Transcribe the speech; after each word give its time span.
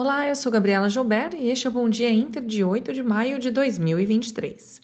Olá, 0.00 0.28
eu 0.28 0.36
sou 0.36 0.52
Gabriela 0.52 0.88
Joubert 0.88 1.34
e 1.34 1.50
este 1.50 1.66
é 1.66 1.70
o 1.70 1.72
Bom 1.72 1.88
Dia 1.90 2.08
Inter 2.08 2.40
de 2.40 2.62
8 2.62 2.92
de 2.92 3.02
maio 3.02 3.40
de 3.40 3.50
2023. 3.50 4.80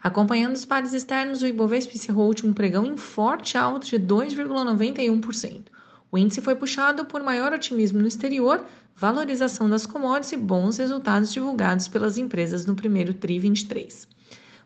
Acompanhando 0.00 0.54
os 0.54 0.64
pares 0.64 0.92
externos, 0.92 1.42
o 1.42 1.46
Ibovespa 1.48 1.96
encerrou 1.96 2.26
o 2.26 2.28
último 2.28 2.54
pregão 2.54 2.86
em 2.86 2.96
forte 2.96 3.58
alta 3.58 3.84
de 3.84 3.98
2,91%. 3.98 5.64
O 6.08 6.16
índice 6.16 6.40
foi 6.40 6.54
puxado 6.54 7.04
por 7.04 7.20
maior 7.20 7.52
otimismo 7.52 7.98
no 7.98 8.06
exterior, 8.06 8.64
valorização 8.94 9.68
das 9.68 9.86
commodities 9.86 10.30
e 10.30 10.36
bons 10.36 10.76
resultados 10.78 11.32
divulgados 11.32 11.88
pelas 11.88 12.16
empresas 12.16 12.64
no 12.64 12.76
primeiro 12.76 13.12
TRI 13.12 13.40
23. 13.40 14.06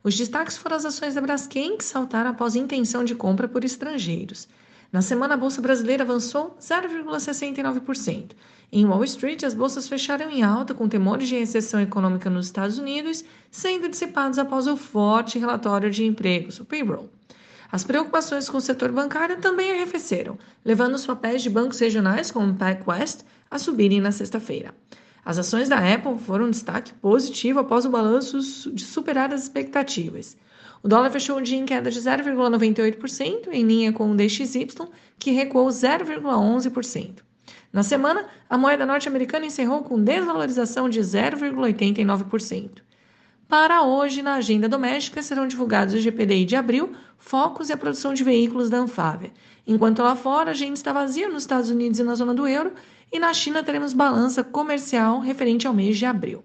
Os 0.04 0.14
destaques 0.14 0.58
foram 0.58 0.76
as 0.76 0.84
ações 0.84 1.14
da 1.14 1.22
Braskem, 1.22 1.78
que 1.78 1.84
saltaram 1.84 2.32
após 2.32 2.54
intenção 2.56 3.04
de 3.04 3.14
compra 3.14 3.48
por 3.48 3.64
estrangeiros. 3.64 4.48
Na 4.90 5.02
semana, 5.02 5.34
a 5.34 5.36
Bolsa 5.36 5.60
Brasileira 5.60 6.02
avançou 6.02 6.56
0,69%. 6.58 8.30
Em 8.72 8.86
Wall 8.86 9.04
Street, 9.04 9.44
as 9.44 9.52
bolsas 9.52 9.86
fecharam 9.86 10.30
em 10.30 10.42
alta, 10.42 10.74
com 10.74 10.88
temores 10.88 11.28
de 11.28 11.38
recessão 11.38 11.80
econômica 11.80 12.30
nos 12.30 12.46
Estados 12.46 12.78
Unidos 12.78 13.22
sendo 13.50 13.88
dissipados 13.88 14.38
após 14.38 14.66
o 14.66 14.76
forte 14.76 15.38
relatório 15.38 15.90
de 15.90 16.04
empregos, 16.04 16.58
o 16.58 16.64
payroll. 16.64 17.10
As 17.70 17.84
preocupações 17.84 18.48
com 18.48 18.56
o 18.56 18.62
setor 18.62 18.90
bancário 18.90 19.38
também 19.40 19.72
arrefeceram, 19.72 20.38
levando 20.64 20.94
os 20.94 21.04
papéis 21.04 21.42
de 21.42 21.50
bancos 21.50 21.78
regionais, 21.78 22.30
como 22.30 22.52
o 22.52 22.54
PacWest, 22.54 23.24
a 23.50 23.58
subirem 23.58 24.00
na 24.00 24.10
sexta-feira. 24.10 24.74
As 25.22 25.38
ações 25.38 25.68
da 25.68 25.76
Apple 25.78 26.18
foram 26.18 26.46
um 26.46 26.50
destaque 26.50 26.94
positivo 26.94 27.58
após 27.58 27.84
o 27.84 27.90
balanço 27.90 28.40
de 28.72 28.84
superar 28.84 29.34
as 29.34 29.42
expectativas. 29.42 30.34
O 30.82 30.88
dólar 30.88 31.10
fechou 31.10 31.38
o 31.38 31.42
dia 31.42 31.58
em 31.58 31.66
queda 31.66 31.90
de 31.90 32.00
0,98%, 32.00 33.48
em 33.50 33.64
linha 33.64 33.92
com 33.92 34.10
o 34.10 34.14
DXY, 34.14 34.68
que 35.18 35.32
recuou 35.32 35.68
0,11%. 35.68 37.22
Na 37.72 37.82
semana, 37.82 38.26
a 38.48 38.56
moeda 38.56 38.86
norte-americana 38.86 39.46
encerrou 39.46 39.82
com 39.82 40.02
desvalorização 40.02 40.88
de 40.88 41.00
0,89%. 41.00 42.82
Para 43.48 43.82
hoje, 43.82 44.22
na 44.22 44.34
agenda 44.34 44.68
doméstica, 44.68 45.22
serão 45.22 45.46
divulgados 45.46 45.94
o 45.94 45.98
GPDI 45.98 46.44
de 46.44 46.54
abril, 46.54 46.92
focos 47.16 47.68
e 47.68 47.72
a 47.72 47.76
produção 47.76 48.14
de 48.14 48.22
veículos 48.22 48.70
da 48.70 48.78
Anfávia. 48.78 49.32
Enquanto 49.66 50.02
lá 50.02 50.14
fora, 50.14 50.50
a 50.50 50.52
agenda 50.52 50.74
está 50.74 50.92
vazia 50.92 51.28
nos 51.28 51.42
Estados 51.42 51.70
Unidos 51.70 51.98
e 51.98 52.04
na 52.04 52.14
zona 52.14 52.34
do 52.34 52.46
euro, 52.46 52.72
e 53.10 53.18
na 53.18 53.32
China 53.32 53.62
teremos 53.62 53.92
balança 53.92 54.44
comercial 54.44 55.20
referente 55.20 55.66
ao 55.66 55.74
mês 55.74 55.98
de 55.98 56.06
abril. 56.06 56.44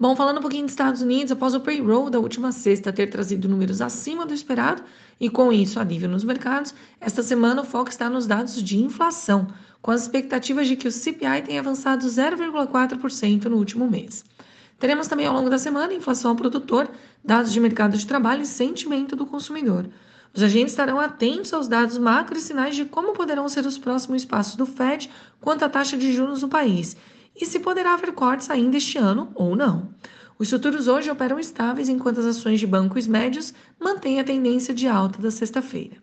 Bom, 0.00 0.16
falando 0.16 0.38
um 0.38 0.40
pouquinho 0.40 0.62
dos 0.62 0.72
Estados 0.72 1.02
Unidos, 1.02 1.30
após 1.30 1.54
o 1.54 1.60
payroll 1.60 2.08
da 2.08 2.18
última 2.18 2.52
sexta 2.52 2.90
ter 2.90 3.08
trazido 3.08 3.46
números 3.46 3.82
acima 3.82 4.24
do 4.24 4.32
esperado 4.32 4.82
e 5.20 5.28
com 5.28 5.52
isso 5.52 5.78
alívio 5.78 6.08
nos 6.08 6.24
mercados, 6.24 6.74
esta 6.98 7.22
semana 7.22 7.60
o 7.60 7.66
foco 7.66 7.90
está 7.90 8.08
nos 8.08 8.26
dados 8.26 8.62
de 8.62 8.78
inflação, 8.78 9.48
com 9.82 9.90
as 9.90 10.00
expectativas 10.00 10.66
de 10.68 10.74
que 10.74 10.88
o 10.88 10.90
CPI 10.90 11.42
tenha 11.44 11.60
avançado 11.60 12.06
0,4% 12.06 13.44
no 13.44 13.58
último 13.58 13.90
mês. 13.90 14.24
Teremos 14.78 15.06
também 15.06 15.26
ao 15.26 15.34
longo 15.34 15.50
da 15.50 15.58
semana 15.58 15.92
inflação 15.92 16.30
ao 16.30 16.36
produtor, 16.36 16.88
dados 17.22 17.52
de 17.52 17.60
mercado 17.60 17.98
de 17.98 18.06
trabalho 18.06 18.40
e 18.40 18.46
sentimento 18.46 19.14
do 19.14 19.26
consumidor. 19.26 19.86
Os 20.32 20.42
agentes 20.42 20.72
estarão 20.72 20.98
atentos 20.98 21.52
aos 21.52 21.68
dados 21.68 21.98
macro 21.98 22.38
e 22.38 22.40
sinais 22.40 22.74
de 22.74 22.86
como 22.86 23.12
poderão 23.12 23.46
ser 23.50 23.66
os 23.66 23.76
próximos 23.76 24.24
passos 24.24 24.56
do 24.56 24.64
Fed 24.64 25.10
quanto 25.42 25.62
à 25.62 25.68
taxa 25.68 25.98
de 25.98 26.10
juros 26.10 26.40
no 26.40 26.48
país 26.48 26.96
e 27.34 27.46
se 27.46 27.58
poderá 27.58 27.94
haver 27.94 28.12
cortes 28.12 28.50
ainda 28.50 28.76
este 28.76 28.98
ano 28.98 29.30
ou 29.34 29.56
não. 29.56 29.94
Os 30.38 30.48
futuros 30.48 30.88
hoje 30.88 31.10
operam 31.10 31.38
estáveis 31.38 31.88
enquanto 31.88 32.20
as 32.20 32.26
ações 32.26 32.58
de 32.58 32.66
bancos 32.66 33.06
médios 33.06 33.52
mantêm 33.78 34.20
a 34.20 34.24
tendência 34.24 34.72
de 34.72 34.86
alta 34.86 35.20
da 35.20 35.30
sexta-feira. 35.30 35.96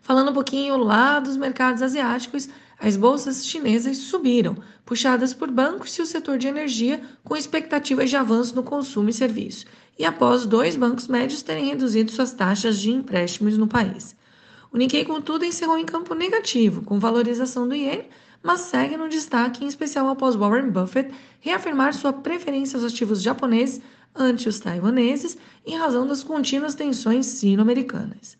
Falando 0.00 0.30
um 0.30 0.34
pouquinho 0.34 0.76
lá 0.78 1.20
dos 1.20 1.36
mercados 1.36 1.82
asiáticos, 1.82 2.48
as 2.78 2.96
bolsas 2.96 3.46
chinesas 3.46 3.98
subiram, 3.98 4.56
puxadas 4.84 5.32
por 5.32 5.50
bancos 5.50 5.96
e 5.96 6.02
o 6.02 6.06
setor 6.06 6.38
de 6.38 6.48
energia, 6.48 7.00
com 7.22 7.36
expectativas 7.36 8.10
de 8.10 8.16
avanço 8.16 8.56
no 8.56 8.62
consumo 8.64 9.08
e 9.08 9.12
serviço, 9.12 9.66
e 9.96 10.04
após 10.04 10.44
dois 10.44 10.74
bancos 10.74 11.06
médios 11.06 11.42
terem 11.42 11.66
reduzido 11.66 12.10
suas 12.10 12.32
taxas 12.32 12.80
de 12.80 12.90
empréstimos 12.90 13.56
no 13.56 13.68
país. 13.68 14.16
O 14.72 14.76
Nikkei, 14.76 15.04
contudo, 15.04 15.44
encerrou 15.44 15.78
em 15.78 15.84
campo 15.84 16.14
negativo, 16.14 16.82
com 16.82 16.98
valorização 16.98 17.68
do 17.68 17.74
iene, 17.74 18.08
mas 18.42 18.60
segue 18.60 18.96
no 18.96 19.08
destaque, 19.08 19.64
em 19.64 19.68
especial 19.68 20.08
após 20.08 20.34
Warren 20.34 20.70
Buffett 20.70 21.12
reafirmar 21.40 21.94
sua 21.94 22.12
preferência 22.12 22.76
aos 22.76 22.84
ativos 22.84 23.22
japoneses 23.22 23.80
ante 24.14 24.48
os 24.48 24.60
taiwaneses, 24.60 25.38
em 25.66 25.76
razão 25.76 26.06
das 26.06 26.22
contínuas 26.22 26.74
tensões 26.74 27.26
sino-americanas. 27.26 28.36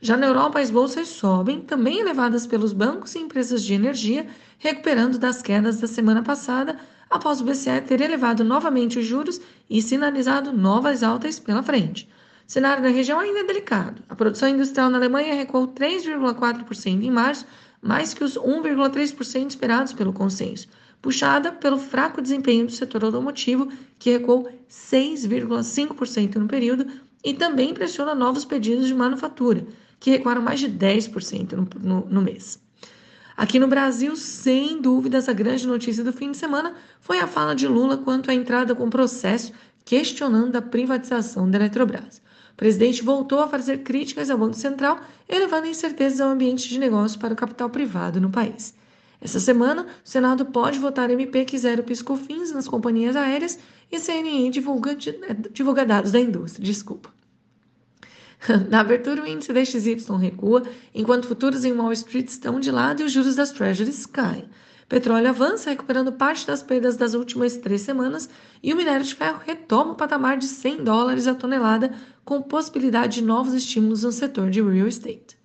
Já 0.00 0.16
na 0.16 0.26
Europa, 0.26 0.60
as 0.60 0.70
bolsas 0.70 1.08
sobem, 1.08 1.60
também 1.60 1.98
elevadas 1.98 2.46
pelos 2.46 2.72
bancos 2.72 3.14
e 3.14 3.18
empresas 3.18 3.64
de 3.64 3.74
energia, 3.74 4.26
recuperando 4.58 5.18
das 5.18 5.42
quedas 5.42 5.80
da 5.80 5.86
semana 5.86 6.22
passada, 6.22 6.78
após 7.10 7.40
o 7.40 7.44
BCE 7.44 7.80
ter 7.80 8.00
elevado 8.00 8.44
novamente 8.44 8.98
os 8.98 9.06
juros 9.06 9.40
e 9.68 9.82
sinalizado 9.82 10.52
novas 10.52 11.02
altas 11.02 11.38
pela 11.38 11.62
frente. 11.62 12.08
O 12.46 12.50
cenário 12.50 12.82
da 12.82 12.88
região 12.88 13.18
ainda 13.18 13.40
é 13.40 13.44
delicado. 13.44 14.02
A 14.08 14.14
produção 14.14 14.48
industrial 14.48 14.88
na 14.88 14.98
Alemanha 14.98 15.34
recuou 15.34 15.68
3,4% 15.68 17.02
em 17.02 17.10
março, 17.10 17.44
mais 17.80 18.14
que 18.14 18.24
os 18.24 18.34
1,3% 18.34 19.50
esperados 19.50 19.92
pelo 19.92 20.12
consenso, 20.12 20.68
puxada 21.00 21.52
pelo 21.52 21.78
fraco 21.78 22.20
desempenho 22.20 22.66
do 22.66 22.72
setor 22.72 23.04
automotivo, 23.04 23.68
que 23.98 24.10
recuou 24.10 24.48
6,5% 24.68 26.36
no 26.36 26.48
período, 26.48 26.86
e 27.24 27.34
também 27.34 27.74
pressiona 27.74 28.14
novos 28.14 28.44
pedidos 28.44 28.86
de 28.86 28.94
manufatura, 28.94 29.66
que 29.98 30.10
recuaram 30.10 30.42
mais 30.42 30.60
de 30.60 30.68
10% 30.68 31.52
no, 31.52 31.68
no, 31.80 32.06
no 32.06 32.22
mês. 32.22 32.60
Aqui 33.36 33.58
no 33.58 33.68
Brasil, 33.68 34.16
sem 34.16 34.80
dúvidas, 34.80 35.28
a 35.28 35.32
grande 35.32 35.66
notícia 35.66 36.02
do 36.02 36.12
fim 36.12 36.32
de 36.32 36.36
semana 36.36 36.74
foi 37.00 37.20
a 37.20 37.26
fala 37.26 37.54
de 37.54 37.68
Lula 37.68 37.96
quanto 37.96 38.30
à 38.30 38.34
entrada 38.34 38.74
com 38.74 38.90
processo 38.90 39.52
questionando 39.84 40.56
a 40.56 40.62
privatização 40.62 41.48
da 41.50 41.58
Eletrobras 41.58 42.20
presidente 42.58 43.04
voltou 43.04 43.38
a 43.38 43.46
fazer 43.48 43.78
críticas 43.78 44.28
ao 44.28 44.36
Banco 44.36 44.56
Central, 44.56 45.00
elevando 45.28 45.68
incertezas 45.68 46.20
ao 46.20 46.30
ambiente 46.30 46.68
de 46.68 46.76
negócio 46.76 47.18
para 47.18 47.32
o 47.32 47.36
capital 47.36 47.70
privado 47.70 48.20
no 48.20 48.30
país. 48.30 48.74
Essa 49.20 49.38
semana, 49.38 49.86
o 50.04 50.08
Senado 50.08 50.44
pode 50.44 50.76
votar 50.76 51.08
MP 51.08 51.44
que 51.44 51.56
zera 51.56 51.80
o 51.80 51.84
piscofins 51.84 52.50
nas 52.50 52.66
companhias 52.66 53.14
aéreas 53.14 53.60
e 53.92 54.00
CNI 54.00 54.50
divulga, 54.50 54.96
divulga 55.52 55.86
dados 55.86 56.10
da 56.10 56.18
indústria. 56.18 56.64
Desculpa. 56.64 57.14
Na 58.68 58.80
abertura, 58.80 59.22
o 59.22 59.26
índice 59.26 59.52
DXY 59.52 60.16
recua, 60.18 60.64
enquanto 60.92 61.28
futuros 61.28 61.64
em 61.64 61.72
Wall 61.72 61.92
Street 61.92 62.26
estão 62.26 62.58
de 62.58 62.72
lado 62.72 63.02
e 63.02 63.04
os 63.04 63.12
juros 63.12 63.36
das 63.36 63.52
Treasuries 63.52 64.04
caem. 64.04 64.48
Petróleo 64.88 65.28
avança, 65.28 65.68
recuperando 65.68 66.10
parte 66.10 66.46
das 66.46 66.62
perdas 66.62 66.96
das 66.96 67.12
últimas 67.12 67.58
três 67.58 67.82
semanas, 67.82 68.28
e 68.62 68.72
o 68.72 68.76
minério 68.76 69.04
de 69.04 69.14
ferro 69.14 69.38
retoma 69.44 69.92
o 69.92 69.94
patamar 69.94 70.38
de 70.38 70.46
100 70.46 70.82
dólares 70.82 71.26
a 71.26 71.34
tonelada, 71.34 71.92
com 72.24 72.40
possibilidade 72.40 73.16
de 73.16 73.22
novos 73.22 73.52
estímulos 73.52 74.02
no 74.02 74.12
setor 74.12 74.48
de 74.48 74.62
real 74.62 74.88
estate. 74.88 75.36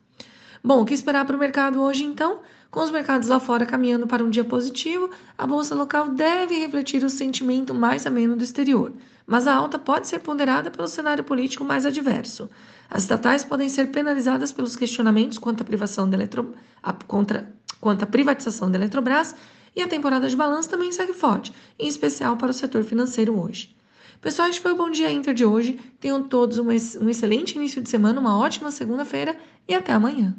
Bom, 0.63 0.81
o 0.81 0.85
que 0.85 0.93
esperar 0.93 1.25
para 1.25 1.35
o 1.35 1.39
mercado 1.39 1.81
hoje, 1.81 2.05
então? 2.05 2.39
Com 2.71 2.79
os 2.79 2.89
mercados 2.89 3.27
lá 3.27 3.37
fora 3.37 3.65
caminhando 3.65 4.07
para 4.07 4.23
um 4.23 4.29
dia 4.29 4.45
positivo, 4.45 5.09
a 5.37 5.45
bolsa 5.45 5.75
local 5.75 6.09
deve 6.09 6.57
refletir 6.57 7.03
o 7.03 7.09
sentimento 7.09 7.73
mais 7.73 8.07
ameno 8.07 8.37
do 8.37 8.43
exterior, 8.43 8.93
mas 9.27 9.45
a 9.45 9.53
alta 9.53 9.77
pode 9.77 10.07
ser 10.07 10.19
ponderada 10.19 10.71
pelo 10.71 10.87
cenário 10.87 11.23
político 11.23 11.65
mais 11.65 11.85
adverso. 11.85 12.49
As 12.89 13.03
estatais 13.03 13.43
podem 13.43 13.67
ser 13.67 13.91
penalizadas 13.91 14.53
pelos 14.53 14.77
questionamentos 14.77 15.37
quanto 15.37 15.61
à 15.61 15.65
privação 15.65 16.09
da 16.09 16.15
eletro... 16.15 16.55
a... 16.81 16.93
contra 16.93 17.53
quanto 17.83 18.03
à 18.03 18.07
privatização 18.07 18.71
da 18.71 18.77
Eletrobras 18.77 19.35
e 19.75 19.81
a 19.81 19.87
temporada 19.89 20.29
de 20.29 20.37
balanço 20.37 20.69
também 20.69 20.89
segue 20.93 21.11
forte, 21.11 21.51
em 21.77 21.85
especial 21.85 22.37
para 22.37 22.51
o 22.51 22.53
setor 22.53 22.85
financeiro 22.85 23.37
hoje. 23.37 23.75
Pessoal, 24.21 24.47
este 24.47 24.61
foi 24.61 24.71
o 24.71 24.77
Bom 24.77 24.89
Dia 24.89 25.11
Inter 25.11 25.33
de 25.33 25.43
hoje. 25.43 25.77
Tenham 25.99 26.23
todos 26.23 26.57
um 26.57 26.71
excelente 26.71 27.57
início 27.57 27.81
de 27.81 27.89
semana, 27.89 28.21
uma 28.21 28.37
ótima 28.37 28.71
segunda-feira 28.71 29.35
e 29.67 29.75
até 29.75 29.91
amanhã. 29.91 30.31